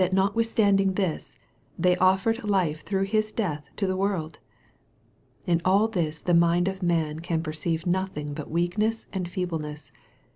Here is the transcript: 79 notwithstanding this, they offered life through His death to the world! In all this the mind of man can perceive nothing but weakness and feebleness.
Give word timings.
79 0.01 0.25
notwithstanding 0.25 0.93
this, 0.93 1.35
they 1.77 1.95
offered 1.97 2.43
life 2.43 2.81
through 2.83 3.03
His 3.03 3.31
death 3.31 3.69
to 3.75 3.85
the 3.85 3.95
world! 3.95 4.39
In 5.45 5.61
all 5.63 5.87
this 5.87 6.21
the 6.21 6.33
mind 6.33 6.67
of 6.67 6.81
man 6.81 7.19
can 7.19 7.43
perceive 7.43 7.85
nothing 7.85 8.33
but 8.33 8.49
weakness 8.49 9.05
and 9.13 9.29
feebleness. 9.29 9.91